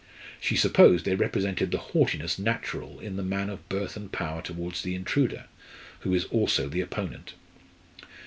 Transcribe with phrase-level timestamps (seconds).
[0.39, 4.81] She supposed they represented the haughtiness natural in the man of birth and power towards
[4.81, 5.45] the intruder,
[5.99, 7.35] who is also the opponent.